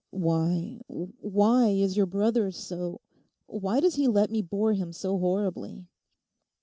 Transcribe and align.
'Why—why 0.09 1.67
is 1.69 1.95
your 1.95 2.07
brother 2.07 2.49
so—why 2.49 3.79
does 3.79 3.95
he 3.97 4.07
let 4.07 4.31
me 4.31 4.41
bore 4.41 4.73
him 4.73 4.91
so 4.93 5.19
horribly? 5.19 5.85